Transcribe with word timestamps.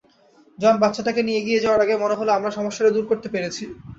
জন 0.57 0.75
বাচ্চাটাকে 0.81 1.21
নিয়ে 1.23 1.39
এগিয়ে 1.41 1.63
যাওয়ার 1.63 1.83
আগে, 1.85 1.95
মনে 2.03 2.15
হল 2.19 2.29
আমরা 2.29 2.51
সমস্যাটা 2.57 2.91
দূর 2.95 3.05
করতে 3.11 3.27
পেরেছি। 3.33 3.63